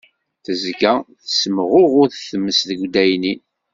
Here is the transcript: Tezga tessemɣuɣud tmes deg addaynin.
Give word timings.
Tezga 0.43 0.93
tessemɣuɣud 1.23 2.11
tmes 2.29 2.59
deg 2.69 2.79
addaynin. 2.85 3.41